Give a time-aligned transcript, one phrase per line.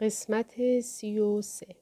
[0.00, 1.76] قسمت سی و سه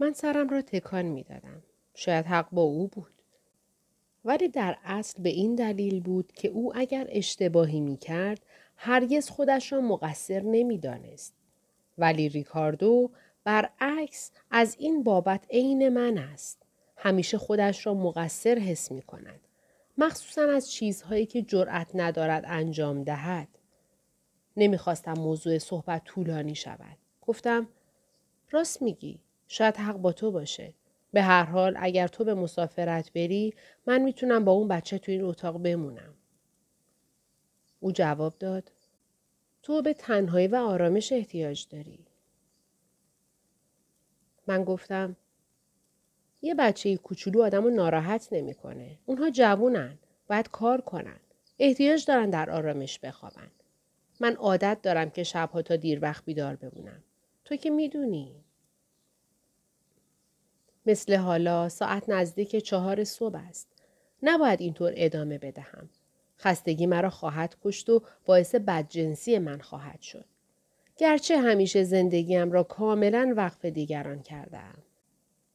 [0.00, 1.62] من سرم را تکان می دادم.
[1.94, 3.12] شاید حق با او بود.
[4.24, 8.42] ولی در اصل به این دلیل بود که او اگر اشتباهی می کرد
[8.76, 11.34] هرگز خودش را مقصر نمی دانست.
[11.98, 13.10] ولی ریکاردو
[13.44, 16.62] برعکس از این بابت عین من است.
[16.96, 19.40] همیشه خودش را مقصر حس می کند.
[19.98, 23.48] مخصوصا از چیزهایی که جرأت ندارد انجام دهد.
[24.60, 26.96] نمی‌خواستم موضوع صحبت طولانی شود.
[27.22, 27.68] گفتم
[28.50, 29.20] راست میگی.
[29.48, 30.74] شاید حق با تو باشه.
[31.12, 33.54] به هر حال اگر تو به مسافرت بری
[33.86, 36.14] من می‌تونم با اون بچه تو این اتاق بمونم.
[37.80, 38.72] او جواب داد
[39.62, 42.06] تو به تنهایی و آرامش احتیاج داری.
[44.46, 45.16] من گفتم
[46.42, 48.98] یه بچه کوچولو آدم رو ناراحت نمی‌کنه.
[49.06, 49.98] اونها جوونن.
[50.28, 51.20] باید کار کنن.
[51.58, 53.50] احتیاج دارن در آرامش بخوابن.
[54.20, 57.02] من عادت دارم که شبها تا دیر وقت بیدار بمونم.
[57.44, 58.34] تو که می‌دونی.
[60.86, 63.68] مثل حالا ساعت نزدیک چهار صبح است.
[64.22, 65.88] نباید اینطور ادامه بدهم.
[66.38, 70.24] خستگی مرا خواهد کشت و باعث بدجنسی من خواهد شد.
[70.96, 74.74] گرچه همیشه زندگیم را کاملا وقف دیگران کردم.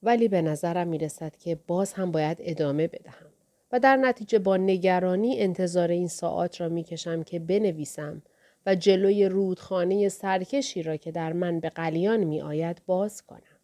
[0.03, 3.27] ولی به نظرم می رسد که باز هم باید ادامه بدهم.
[3.71, 8.21] و در نتیجه با نگرانی انتظار این ساعت را می کشم که بنویسم
[8.65, 13.59] و جلوی رودخانه سرکشی را که در من به قلیان می آید باز کنم.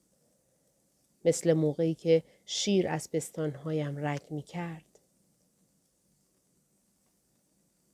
[1.26, 5.00] مثل موقعی که شیر از پستانهایم رگ می کرد.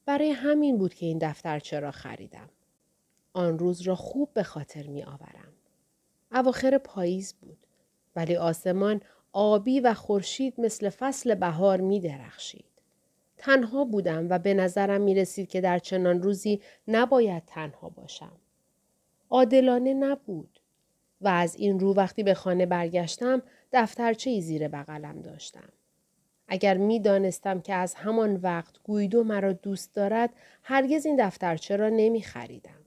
[0.05, 2.50] برای همین بود که این دفترچه را خریدم.
[3.33, 5.53] آن روز را خوب به خاطر می آورم.
[6.31, 7.58] اواخر پاییز بود.
[8.16, 12.77] ولی آسمان آبی و خورشید مثل فصل بهار می درخشید.
[13.38, 18.32] تنها بودم و به نظرم می رسید که در چنان روزی نباید تنها باشم.
[19.30, 20.60] عادلانه نبود
[21.22, 23.42] و از این رو وقتی به خانه برگشتم
[23.74, 25.70] دفترچه زیر بغلم داشتم.
[26.47, 30.30] اگر می دانستم که از همان وقت گویدو مرا دوست دارد
[30.64, 32.81] هرگز این دفترچه را نمی خریدم.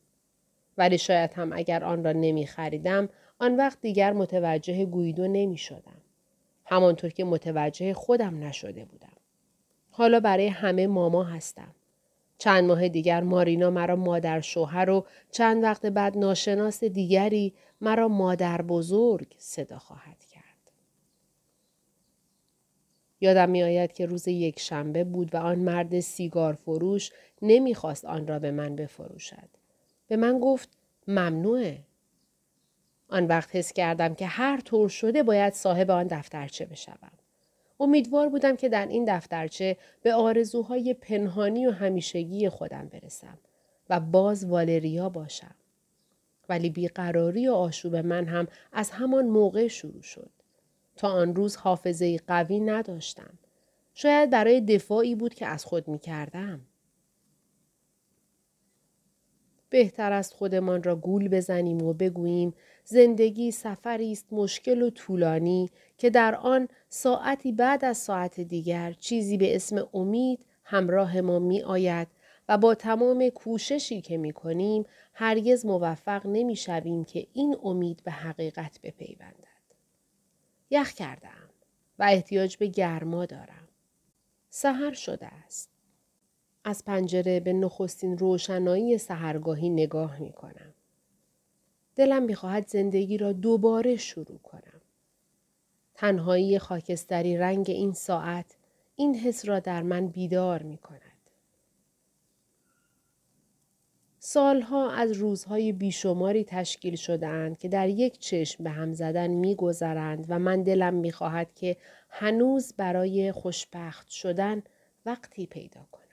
[0.79, 3.09] ولی شاید هم اگر آن را نمی خریدم
[3.39, 6.01] آن وقت دیگر متوجه گویدو نمی شدم.
[6.65, 9.10] همانطور که متوجه خودم نشده بودم.
[9.91, 11.75] حالا برای همه ماما هستم.
[12.39, 18.63] چند ماه دیگر مارینا مرا مادر شوهر و چند وقت بعد ناشناس دیگری مرا مادر
[18.63, 20.45] بزرگ صدا خواهد کرد.
[23.21, 27.11] یادم می آید که روز یک شنبه بود و آن مرد سیگار فروش
[27.43, 29.49] نمی‌خواست آن را به من بفروشد.
[30.09, 30.69] به من گفت
[31.09, 31.79] ممنوعه.
[33.09, 37.13] آن وقت حس کردم که هر طور شده باید صاحب آن دفترچه بشوم.
[37.81, 43.39] امیدوار بودم که در این دفترچه به آرزوهای پنهانی و همیشگی خودم برسم
[43.91, 45.55] و باز والریا باشم.
[46.49, 50.31] ولی بیقراری و آشوب من هم از همان موقع شروع شد.
[50.97, 53.39] تا آن روز حافظه قوی نداشتم.
[53.95, 56.61] شاید برای دفاعی بود که از خود می کردم.
[59.71, 62.55] بهتر است خودمان را گول بزنیم و بگوییم
[62.85, 69.37] زندگی سفری است مشکل و طولانی که در آن ساعتی بعد از ساعت دیگر چیزی
[69.39, 72.09] به اسم امید همراه ما می آید
[72.49, 78.11] و با تمام کوششی که می کنیم هرگز موفق نمی شویم که این امید به
[78.11, 79.51] حقیقت بپیوندد.
[80.71, 81.51] یخ کردم
[81.99, 83.69] و احتیاج به گرما دارم.
[84.51, 85.71] سحر شده است.
[86.71, 90.75] از پنجره به نخستین روشنایی سهرگاهی نگاه می کنم.
[91.97, 94.81] دلم می‌خواهد زندگی را دوباره شروع کنم.
[95.95, 98.57] تنهایی خاکستری رنگ این ساعت
[98.97, 101.01] این حس را در من بیدار می کند.
[104.19, 110.39] سالها از روزهای بیشماری تشکیل شده که در یک چشم به هم زدن میگذرند و
[110.39, 111.77] من دلم می‌خواهد که
[112.09, 114.63] هنوز برای خوشبخت شدن
[115.07, 116.10] وقتی پیدا کنم.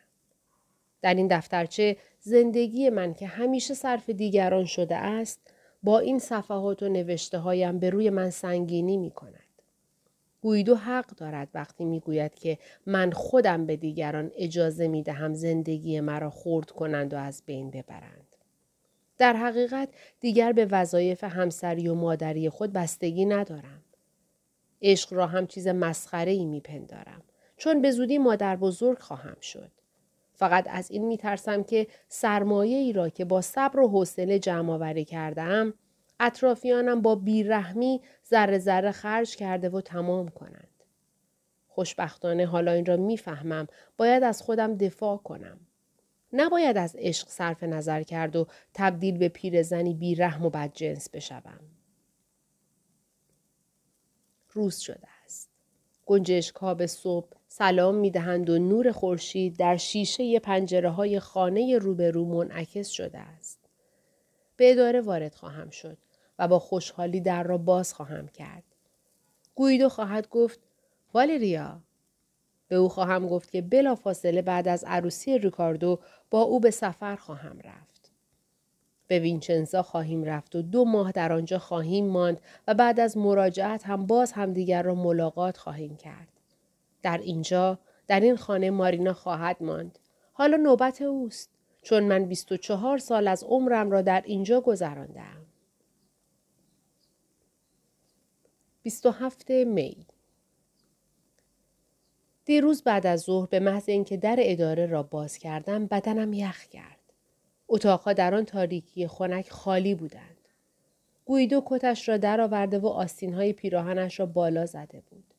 [1.02, 5.40] در این دفترچه زندگی من که همیشه صرف دیگران شده است
[5.84, 9.44] با این صفحات و نوشته هایم به روی من سنگینی می کند.
[10.42, 16.30] گویدو حق دارد وقتی می‌گوید که من خودم به دیگران اجازه می دهم زندگی مرا
[16.30, 18.36] خورد کنند و از بین ببرند.
[19.18, 19.90] در حقیقت
[20.20, 23.84] دیگر به وظایف همسری و مادری خود بستگی ندارم.
[24.82, 27.22] عشق را هم چیز مسخره ای می پندارم.
[27.58, 29.72] چون به زودی مادر بزرگ خواهم شد.
[30.38, 34.74] فقط از این می ترسم که سرمایه ای را که با صبر و حوصله جمع
[34.74, 35.74] آوری کردم
[36.20, 40.84] اطرافیانم با بیرحمی ذره ذره خرج کرده و تمام کنند.
[41.68, 43.68] خوشبختانه حالا این را می‌فهمم
[43.98, 45.60] باید از خودم دفاع کنم.
[46.34, 51.60] نباید از عشق صرف نظر کرد و تبدیل به پیرزنی بی رحم و بدجنس بشوم.
[54.54, 55.50] روز شده است.
[56.06, 61.78] گنجشک ها به صبح سلام می دهند و نور خورشید در شیشه پنجره های خانه
[61.78, 63.60] روبرو منعکس شده است.
[64.58, 65.98] به اداره وارد خواهم شد
[66.40, 68.64] و با خوشحالی در را باز خواهم کرد.
[69.56, 70.60] گویدو خواهد گفت
[71.14, 71.82] والریا
[72.68, 76.00] به او خواهم گفت که بلا فاصله بعد از عروسی ریکاردو
[76.32, 78.12] با او به سفر خواهم رفت.
[79.08, 83.88] به وینچنزا خواهیم رفت و دو ماه در آنجا خواهیم ماند و بعد از مراجعت
[83.88, 86.37] هم باز همدیگر را ملاقات خواهیم کرد.
[87.08, 90.00] در اینجا در این خانه مارینا خواهد ماند.
[90.34, 91.50] حالا نوبت اوست
[91.82, 95.46] چون من 24 سال از عمرم را در اینجا گذراندم.
[98.84, 100.06] 27 می
[102.46, 107.14] دیروز بعد از ظهر به محض اینکه در اداره را باز کردم بدنم یخ کرد.
[107.68, 110.38] اتاقها در آن تاریکی خنک خالی بودند.
[111.26, 115.34] گویدو کتش را درآورده و آستینهای پیراهنش را بالا زده بود.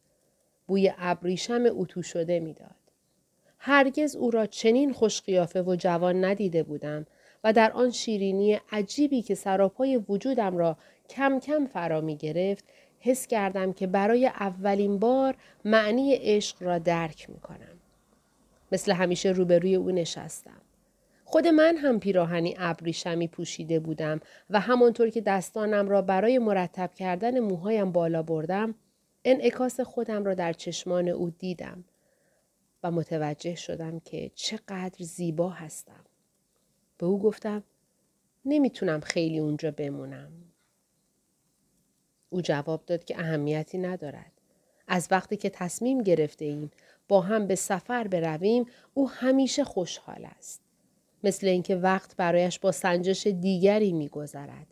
[0.68, 2.74] بوی ابریشم اتو شده می‌داد.
[3.58, 7.06] هرگز او را چنین خوشقیافه و جوان ندیده بودم
[7.44, 10.76] و در آن شیرینی عجیبی که سراپای وجودم را
[11.10, 12.64] کم کم فرا می گرفت
[13.00, 17.78] حس کردم که برای اولین بار معنی عشق را درک می کنم.
[18.72, 20.60] مثل همیشه روبروی او نشستم.
[21.24, 24.20] خود من هم پیراهنی ابریشمی پوشیده بودم
[24.50, 28.74] و همانطور که دستانم را برای مرتب کردن موهایم بالا بردم
[29.30, 31.84] انعکاس خودم را در چشمان او دیدم
[32.82, 36.04] و متوجه شدم که چقدر زیبا هستم.
[36.98, 37.62] به او گفتم
[38.44, 40.32] نمی‌تونم خیلی اونجا بمونم.
[42.30, 44.32] او جواب داد که اهمیتی ندارد.
[44.88, 46.70] از وقتی که تصمیم گرفته ایم
[47.08, 50.60] با هم به سفر برویم او همیشه خوشحال است.
[51.24, 54.66] مثل اینکه وقت برایش با سنجش دیگری میگذرد.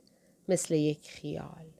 [0.48, 1.75] مثل یک خیال.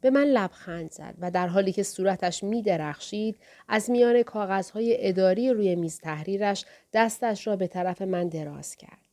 [0.00, 5.52] به من لبخند زد و در حالی که صورتش می درخشید از میان کاغذهای اداری
[5.52, 9.08] روی میز تحریرش دستش را به طرف من دراز کرد.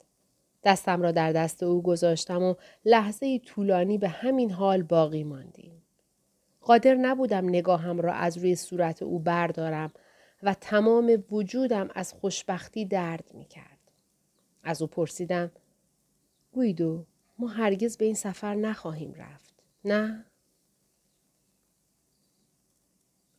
[0.63, 2.55] دستم را در دست او گذاشتم و
[2.85, 5.81] لحظه طولانی به همین حال باقی ماندیم.
[6.61, 9.91] قادر نبودم نگاهم را از روی صورت او بردارم
[10.43, 13.79] و تمام وجودم از خوشبختی درد می کرد.
[14.63, 15.51] از او پرسیدم
[16.51, 17.05] گویدو
[17.39, 19.53] ما هرگز به این سفر نخواهیم رفت.
[19.85, 20.25] نه؟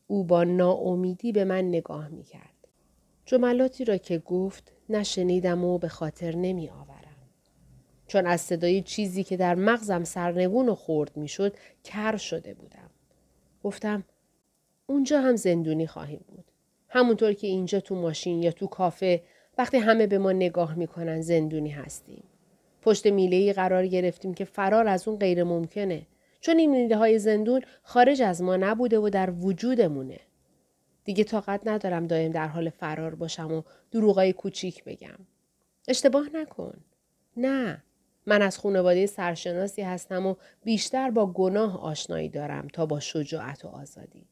[0.07, 2.69] او با ناامیدی به من نگاه می کرد.
[3.25, 7.17] جملاتی را که گفت نشنیدم و به خاطر نمی آورم.
[8.07, 12.91] چون از صدای چیزی که در مغزم سرنگون و خورد می شد کر شده بودم.
[13.65, 14.05] گفتم
[14.87, 16.45] اونجا هم زندونی خواهیم بود.
[16.89, 19.23] همونطور که اینجا تو ماشین یا تو کافه
[19.59, 22.25] وقتی همه به ما نگاه می‌کنن زندونی هستیم.
[22.83, 26.07] پشت میله قرار گرفتیم که فرار از اون غیر ممکنه.
[26.47, 30.21] چون این میله های زندون خارج از ما نبوده و در وجودمونه.
[31.05, 35.19] دیگه طاقت ندارم دایم در حال فرار باشم و دروغای کوچیک بگم.
[35.89, 36.75] اشتباه نکن.
[37.37, 37.83] نه.
[38.27, 40.35] من از خانواده سرشناسی هستم و
[40.65, 44.27] بیشتر با گناه آشنایی دارم تا با شجاعت و آزادی.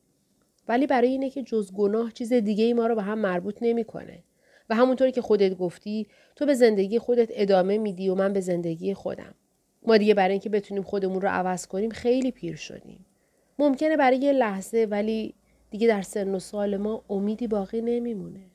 [0.69, 4.23] ولی برای اینه که جز گناه چیز دیگه ای ما رو به هم مربوط نمی‌کنه.
[4.71, 6.07] و همونطوری که خودت گفتی
[6.37, 9.35] تو به زندگی خودت ادامه میدی و من به زندگی خودم.
[9.85, 13.07] ما دیگه برای اینکه بتونیم خودمون رو عوض کنیم خیلی پیر شدیم.
[13.59, 15.35] ممکنه برای یه لحظه ولی
[15.71, 18.51] دیگه در سن و سال ما امیدی باقی نمیمونه.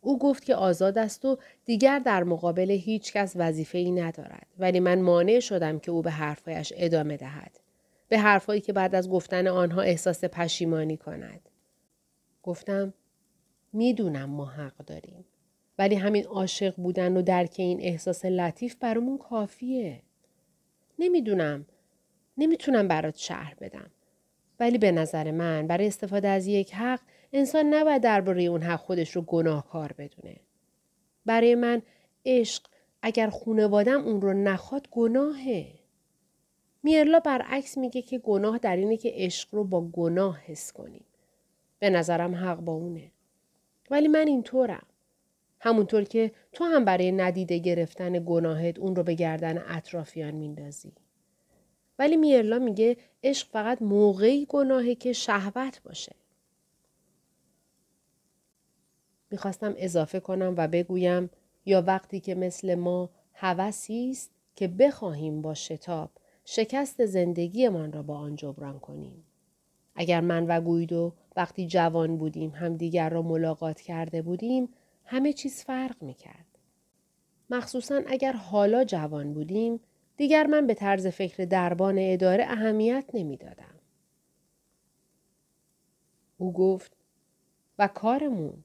[0.00, 4.80] او گفت که آزاد است و دیگر در مقابل هیچ کس وظیفه ای ندارد ولی
[4.80, 7.60] من مانع شدم که او به حرفایش ادامه دهد
[8.08, 11.48] به حرفهایی که بعد از گفتن آنها احساس پشیمانی کند
[12.42, 12.94] گفتم
[13.72, 15.24] می‌دونم ما حق داریم
[15.78, 20.02] ولی همین عاشق بودن و درک این احساس لطیف برامون کافیه
[20.98, 21.66] نمی‌دونم
[22.38, 23.90] نمی‌تونم برات شهر بدم
[24.60, 27.00] ولی به نظر من برای استفاده از یک حق
[27.32, 30.36] انسان نباید درباره اون حق خودش رو گناهکار بدونه.
[31.26, 31.82] برای من
[32.26, 32.62] عشق
[33.02, 35.66] اگر خونوادم اون رو نخواد گناهه.
[36.82, 41.04] میرلا برعکس میگه که گناه در اینه که عشق رو با گناه حس کنیم.
[41.78, 43.10] به نظرم حق با اونه.
[43.90, 44.86] ولی من اینطورم.
[45.60, 50.92] همونطور که تو هم برای ندیده گرفتن گناهت اون رو به گردن اطرافیان میندازی.
[51.98, 56.16] ولی میرلا میگه عشق فقط موقعی گناهه که شهوت باشه.
[59.30, 61.30] می‌خواستم اضافه کنم و بگویم
[61.66, 66.10] یا وقتی که مثل ما هوسی است که بخواهیم با شتاب
[66.44, 69.24] شکست زندگیمان را با آن جبران کنیم.
[69.94, 74.68] اگر من و گویدو وقتی جوان بودیم هم دیگر را ملاقات کرده بودیم
[75.06, 76.46] همه چیز فرق می کرد.
[77.50, 79.80] مخصوصا اگر حالا جوان بودیم
[80.16, 83.74] دیگر من به طرز فکر دربان اداره اهمیت نمی‌دادم.
[86.38, 86.96] او گفت
[87.78, 88.64] و کارمون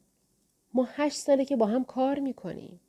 [0.74, 2.80] ما هشت ساله که با هم کار می‌کنیم.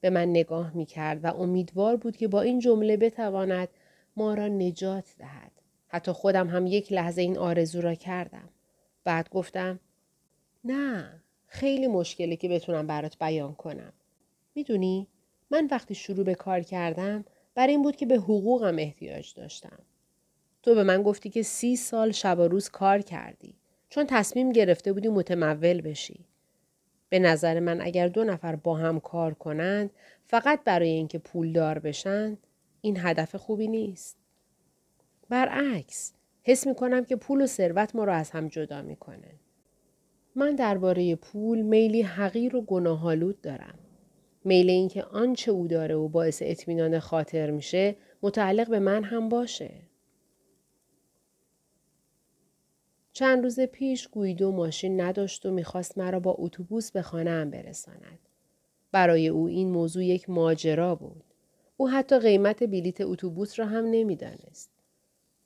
[0.00, 3.68] به من نگاه می‌کرد و امیدوار بود که با این جمله بتواند
[4.16, 5.52] ما را نجات دهد.
[5.88, 8.48] حتی خودم هم یک لحظه این آرزو را کردم.
[9.04, 9.80] بعد گفتم
[10.64, 11.22] نه
[11.52, 13.92] خیلی مشکلی که بتونم برات بیان کنم.
[14.54, 15.06] می‌دونی
[15.50, 19.78] من وقتی شروع به کار کردم بر این بود که به حقوقم احتیاج داشتم.
[20.62, 23.54] تو به من گفتی که سی سال شب و روز کار کردی
[23.88, 26.24] چون تصمیم گرفته بودی متمول بشی.
[27.08, 29.90] به نظر من اگر دو نفر با هم کار کنند
[30.26, 32.38] فقط برای اینکه پولدار بشن
[32.80, 34.16] این هدف خوبی نیست.
[35.28, 39.34] برعکس حس می کنم که پول و ثروت ما را از هم جدا می‌کنه.
[40.34, 43.78] من درباره پول میلی حقیر و گناهالود دارم.
[44.44, 49.70] میل اینکه آنچه او داره و باعث اطمینان خاطر میشه متعلق به من هم باشه.
[53.12, 58.18] چند روز پیش گویدو ماشین نداشت و می‌خواست مرا با اتوبوس به خانه هم برساند.
[58.92, 61.24] برای او این موضوع یک ماجرا بود.
[61.76, 64.70] او حتی قیمت بلیت اتوبوس را هم نمی‌دانست.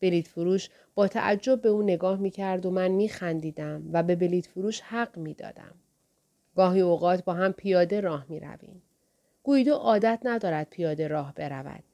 [0.01, 4.17] بلیت فروش با تعجب به او نگاه می کرد و من می خندیدم و به
[4.17, 5.75] بلیت فروش حق می دادم.
[6.57, 8.83] گاهی اوقات با هم پیاده راه می رویم.
[9.43, 11.85] گویدو عادت ندارد پیاده راه برود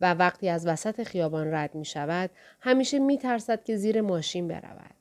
[0.00, 2.30] و وقتی از وسط خیابان رد می شود
[2.60, 4.94] همیشه می ترسد که زیر ماشین برود.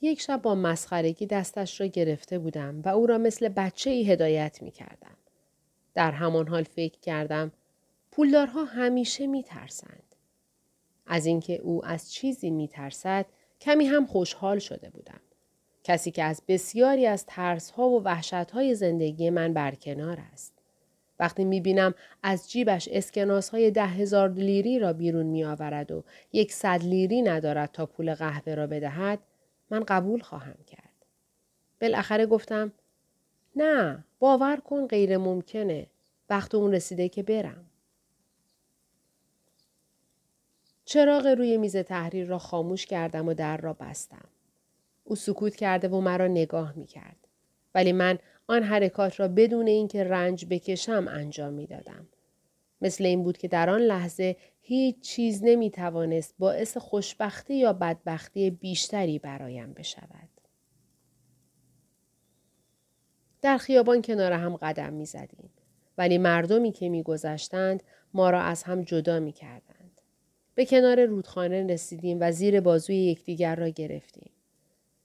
[0.00, 4.62] یک شب با مسخرگی دستش را گرفته بودم و او را مثل بچه ای هدایت
[4.62, 5.16] می کردم.
[5.94, 7.52] در همان حال فکر کردم
[8.12, 10.13] پولدارها همیشه می ترسند.
[11.06, 13.26] از اینکه او از چیزی می ترسد
[13.60, 15.20] کمی هم خوشحال شده بودم.
[15.84, 20.52] کسی که از بسیاری از ترس ها و وحشت های زندگی من برکنار است.
[21.20, 26.04] وقتی می بینم از جیبش اسکناس های ده هزار لیری را بیرون می آورد و
[26.32, 29.18] یک صد لیری ندارد تا پول قهوه را بدهد
[29.70, 30.90] من قبول خواهم کرد.
[31.80, 32.72] بالاخره گفتم
[33.56, 35.86] نه باور کن غیر ممکنه.
[36.30, 37.64] وقت اون رسیده که برم.
[40.84, 44.28] چراغ روی میز تحریر را خاموش کردم و در را بستم.
[45.04, 47.16] او سکوت کرده و مرا نگاه می کرد.
[47.74, 52.08] ولی من آن حرکات را بدون اینکه رنج بکشم انجام می دادم.
[52.80, 58.50] مثل این بود که در آن لحظه هیچ چیز نمی توانست باعث خوشبختی یا بدبختی
[58.50, 60.28] بیشتری برایم بشود.
[63.42, 65.50] در خیابان کنار هم قدم می زدیم.
[65.98, 67.82] ولی مردمی که می گذشتند
[68.14, 69.73] ما را از هم جدا می کردند.
[70.54, 74.30] به کنار رودخانه رسیدیم و زیر بازوی یکدیگر را گرفتیم.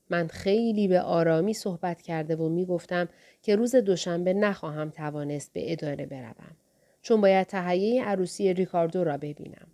[0.09, 3.09] من خیلی به آرامی صحبت کرده و می گفتم
[3.41, 6.55] که روز دوشنبه نخواهم توانست به اداره بروم.
[7.01, 9.67] چون باید تهیه عروسی ریکاردو را ببینم.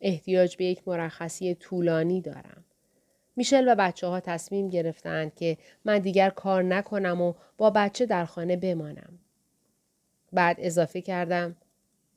[0.00, 2.64] احتیاج به یک مرخصی طولانی دارم.
[3.36, 8.24] میشل و بچه ها تصمیم گرفتند که من دیگر کار نکنم و با بچه در
[8.24, 9.18] خانه بمانم.
[10.32, 11.56] بعد اضافه کردم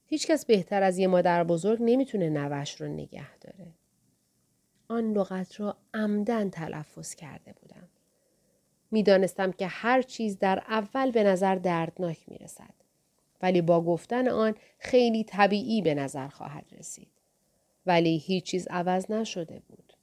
[0.10, 3.68] هیچکس بهتر از یه مادر بزرگ نمی‌تونه نوش رو نگه داره.
[4.88, 7.88] آن لغت را عمدن تلفظ کرده بودم.
[8.92, 12.74] می‌دانستم که هر چیز در اول به نظر دردناک می رسد.
[13.42, 17.12] ولی با گفتن آن خیلی طبیعی به نظر خواهد رسید.
[17.86, 19.94] ولی هیچ چیز عوض نشده بود.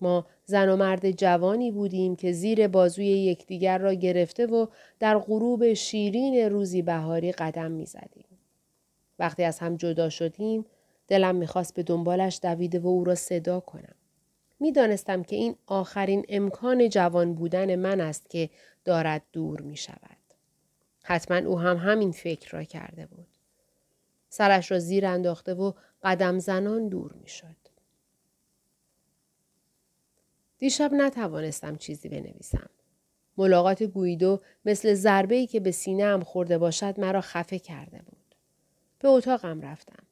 [0.00, 4.66] ما زن و مرد جوانی بودیم که زیر بازوی یکدیگر را گرفته و
[5.00, 8.31] در غروب شیرین روزی بهاری قدم می زدیم.
[9.22, 10.66] وقتی از هم جدا شدیم
[11.08, 13.94] دلم می‌خواست به دنبالش دویده و او را صدا کنم.
[14.60, 18.50] می‌دانستم که این آخرین امکان جوان بودن من است که
[18.84, 20.16] دارد دور می شود.
[21.02, 23.26] حتما او هم همین فکر را کرده بود.
[24.28, 27.56] سرش را زیر انداخته و قدم زنان دور می شد.
[30.58, 32.70] دیشب نتوانستم چیزی بنویسم.
[33.36, 38.21] ملاقات گویدو مثل ضربه که به سینه هم خورده باشد مرا خفه کرده بود.
[39.02, 40.02] به اتاقم رفتم.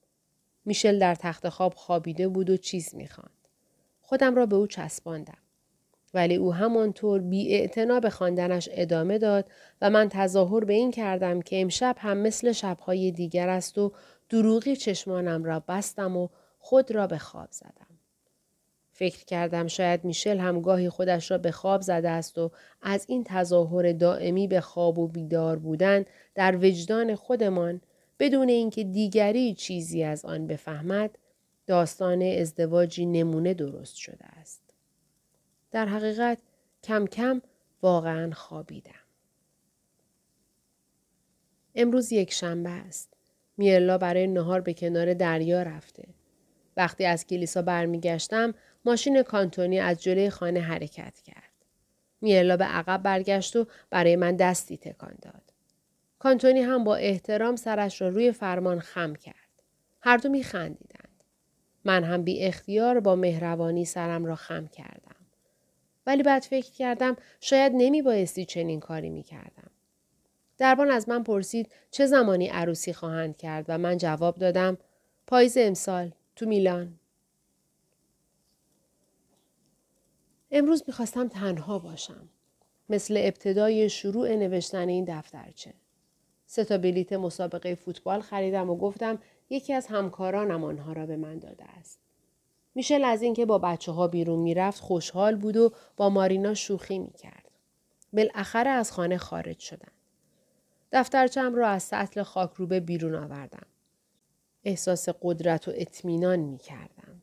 [0.65, 3.49] میشل در تخت خواب خوابیده بود و چیز می‌خواند.
[4.01, 5.39] خودم را به او چسباندم.
[6.15, 7.69] ولی او همانطور بی
[8.03, 9.51] به خواندنش ادامه داد
[9.83, 13.93] و من تظاهر به این کردم که امشب هم مثل شبهای دیگر است و
[14.29, 16.29] دروغی چشمانم را بستم و
[16.59, 17.87] خود را به خواب زدم.
[18.93, 22.51] فکر کردم شاید میشل هم گاهی خودش را به خواب زده است و
[22.83, 26.05] از این تظاهر دائمی به خواب و بیدار بودن
[26.35, 27.81] در وجدان خودمان
[28.21, 31.19] بدون اینکه دیگری چیزی از آن بفهمد
[31.67, 34.63] داستان ازدواجی نمونه درست شده است.
[35.71, 36.39] در حقیقت
[36.83, 37.43] کم کم
[37.83, 38.93] واقعا خوابیدم.
[41.75, 43.15] امروز یک شنبه است.
[43.57, 46.09] میرلا برای نهار به کنار دریا رفته.
[46.77, 51.51] وقتی از کلیسا برمیگشتم ماشین کانتونی از جلوی خانه حرکت کرد.
[52.21, 55.50] میرلا به عقب برگشت و برای من دستی تکان داد.
[56.21, 59.35] کانتونی هم با احترام سرش را روی فرمان خم کرد.
[60.01, 61.25] هر دو می خندیدند.
[61.85, 65.17] من هم بی اختیار با مهربانی سرم را خم کردم.
[66.07, 69.71] ولی بعد فکر کردم شاید نمی بایستی چنین کاری می کردم.
[70.59, 74.79] دربان از من پرسید چه زمانی عروسی خواهند کرد و من جواب دادم
[75.27, 76.99] پاییز امسال تو میلان.
[80.51, 82.29] امروز می‌خواستم تنها باشم.
[82.89, 85.75] مثل ابتدای شروع نوشتن این دفترچه.
[86.51, 89.19] سه تا بلیت مسابقه فوتبال خریدم و گفتم
[89.51, 91.99] یکی از همکارانم آنها را به من داده است.
[92.75, 97.51] میشل از اینکه با بچه ها بیرون می‌رفت خوشحال بود و با مارینا شوخی می‌کرد.
[98.13, 99.93] بالاخره از خانه خارج شدن.
[100.93, 103.67] دفترچم را از سطل خاکروبه بیرون آوردم.
[104.65, 107.23] احساس قدرت و اطمینان می کردم.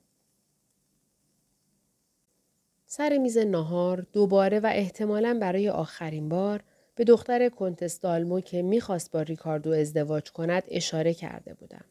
[2.85, 6.63] سر میز نهار دوباره و احتمالا برای آخرین بار
[6.97, 11.85] به دختر کنتس دالمو که می‌خواست با ریکاردو ازدواج کند اشاره کرده بودم.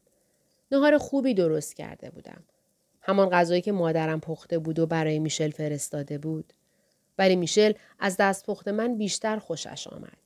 [0.71, 2.43] نهار خوبی درست کرده بودم.
[3.01, 6.53] همان غذایی که مادرم پخته بود و برای میشل فرستاده بود.
[7.17, 10.17] ولی میشل از دست پخت من بیشتر خوشش آمد.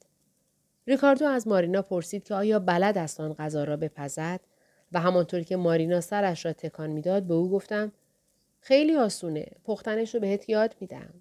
[0.87, 4.39] ریکاردو از مارینا پرسید که آیا بلد است آن غذا را بپزد
[4.91, 7.91] و همانطور که مارینا سرش را تکان می‌داد به او گفتم
[8.59, 11.13] خیلی آسونه پختنش رو بهت یاد میدم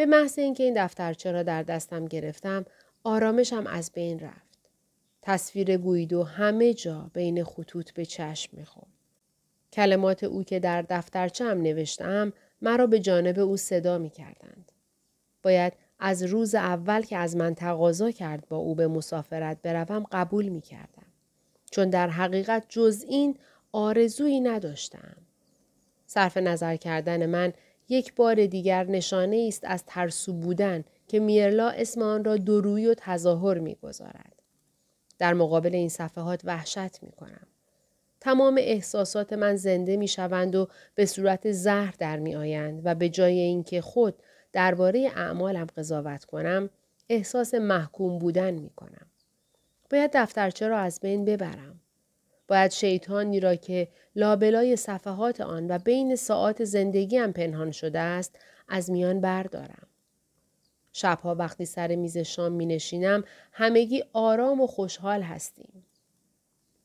[0.00, 2.64] به محض اینکه این دفترچه را در دستم گرفتم
[3.04, 4.58] آرامشم از بین رفت
[5.22, 8.86] تصویر گویدو همه جا بین خطوط به چشم می‌خورد
[9.72, 14.72] کلمات او که در دفترچه هم نوشتم مرا به جانب او صدا می کردند.
[15.42, 20.48] باید از روز اول که از من تقاضا کرد با او به مسافرت بروم قبول
[20.48, 21.06] می کردم.
[21.70, 23.38] چون در حقیقت جز این
[23.72, 25.16] آرزویی نداشتم.
[26.06, 27.52] صرف نظر کردن من
[27.90, 32.94] یک بار دیگر نشانه است از ترسو بودن که میرلا اسم آن را دروی و
[32.98, 34.42] تظاهر می‌گذارد.
[35.18, 37.46] در مقابل این صفحات وحشت می کنم.
[38.20, 43.08] تمام احساسات من زنده می شوند و به صورت زهر در می آیند و به
[43.08, 44.14] جای اینکه خود
[44.52, 46.70] درباره اعمالم قضاوت کنم
[47.08, 49.06] احساس محکوم بودن می کنم.
[49.90, 51.80] باید دفترچه را از بین ببرم.
[52.50, 58.36] باید شیطانی را که لابلای صفحات آن و بین ساعات زندگیم پنهان شده است
[58.68, 59.86] از میان بردارم.
[60.92, 65.86] شبها وقتی سر میز شام می نشینم همگی آرام و خوشحال هستیم.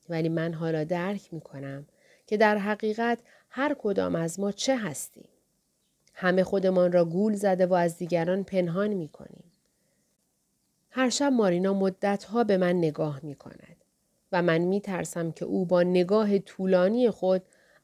[0.09, 1.85] ولی من حالا درک می کنم
[2.27, 5.29] که در حقیقت هر کدام از ما چه هستیم.
[6.13, 9.51] همه خودمان را گول زده و از دیگران پنهان می کنیم.
[10.89, 13.74] هر شب مارینا مدتها به من نگاه می کند
[14.35, 17.41] و من می ترسم که او با نگاه طولانی خود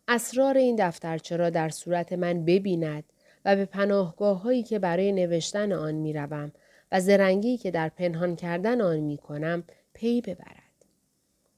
[0.07, 3.03] اسرار این دفترچه را در صورت من ببیند
[3.45, 6.51] و به پناهگاه هایی که برای نوشتن آن می روم
[6.91, 10.85] و زرنگی که در پنهان کردن آن می کنم پی ببرد.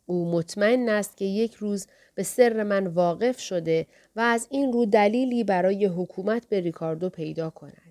[0.06, 4.86] او مطمئن است که یک روز به سر من واقف شده و از این رو
[4.86, 7.83] دلیلی برای حکومت به ریکاردو پیدا کند.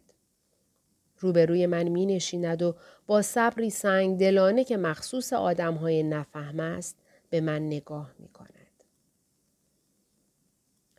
[1.22, 2.74] روبروی من می نشیند و
[3.06, 6.96] با صبری سنگ دلانه که مخصوص آدم های نفهم است
[7.30, 8.48] به من نگاه می کند.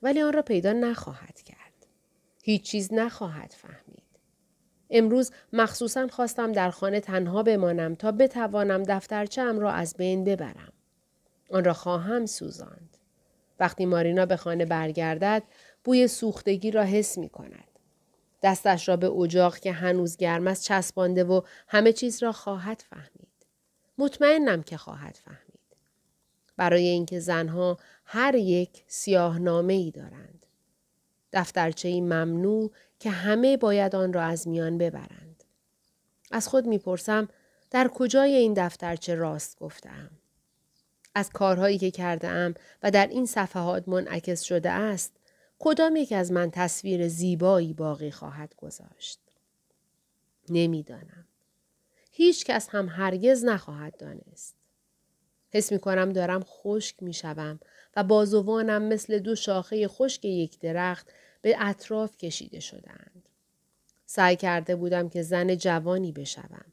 [0.04, 1.88] ولی آن را پیدا نخواهد کرد.
[2.44, 4.04] هیچ چیز نخواهد فهمید.
[4.90, 10.74] امروز مخصوصا خواستم در خانه تنها بمانم تا بتوانم دفترچه را از بین ببرم.
[11.50, 12.98] آن را خواهم سوزاند.
[13.60, 15.44] وقتی مارینا به خانه برگردد
[15.84, 17.73] بوی سوختگی را حس می کند.
[18.44, 23.28] دستش را به اجاق که هنوز گرم است چسبانده و همه چیز را خواهد فهمید.
[23.98, 25.44] مطمئنم که خواهد فهمید.
[26.58, 30.46] برای اینکه زنها هر یک سیاه ای دارند.
[31.34, 35.44] دفترچه ای ممنوع که همه باید آن را از میان ببرند.
[36.32, 37.28] از خود می‌پرسم
[37.72, 40.10] در کجای این دفترچه راست گفتم.
[41.16, 42.54] از کارهایی که کرده ام
[42.84, 45.12] و در این صفحات منعکس شده است
[45.66, 49.20] کدام یک از من تصویر زیبایی باقی خواهد گذاشت
[50.50, 51.28] نمی‌دانم
[52.12, 54.56] هیچ کس هم هرگز نخواهد دانست
[55.50, 57.60] حس می کنم دارم خشک می شوم
[57.96, 61.08] و بازوانم مثل دو شاخه خشک یک درخت
[61.42, 63.30] به اطراف کشیده شدند.
[64.06, 66.66] سعی کرده بودم که زن جوانی بشوم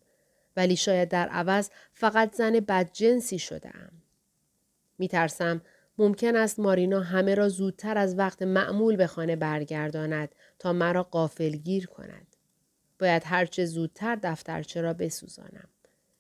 [0.57, 3.93] ولی شاید در عوض فقط زن بدجنسی شدم.
[4.99, 5.61] می ترسم
[6.01, 11.87] ممکن است مارینا همه را زودتر از وقت معمول به خانه برگرداند تا مرا قافلگیر
[11.87, 12.37] کند.
[12.99, 15.69] باید هرچه زودتر دفترچه را بسوزانم.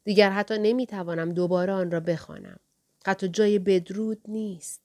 [0.04, 2.60] دیگر حتی نمی‌توانم دوباره آن را بخوانم.
[3.06, 4.80] حتی جای بدرود نیست.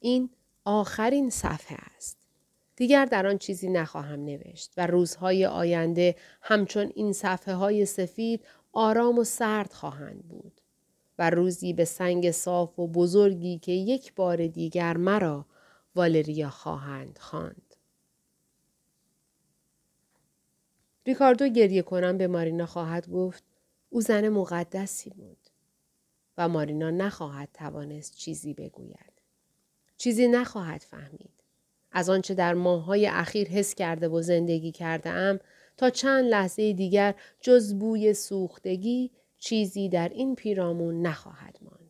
[0.00, 0.30] این
[0.64, 2.18] آخرین صفحه است.
[2.76, 9.18] دیگر در آن چیزی نخواهم نوشت و روزهای آینده همچون این صفحه های سفید آرام
[9.18, 10.60] و سرد خواهند بود.
[11.18, 15.46] و روزی به سنگ صاف و بزرگی که یک بار دیگر مرا
[15.94, 17.74] والریا خواهند خواند.
[21.06, 23.44] ریکاردو گریه کنم به مارینا خواهد گفت
[23.90, 25.38] او زن مقدسی بود
[26.38, 29.12] و مارینا نخواهد توانست چیزی بگوید.
[29.96, 31.30] چیزی نخواهد فهمید.
[31.92, 35.40] از آنچه در ماههای اخیر حس کرده و زندگی کرده ام
[35.76, 39.10] تا چند لحظه دیگر جز بوی سوختگی
[39.44, 41.83] چیزی در این پیرامون نخواهد ماند.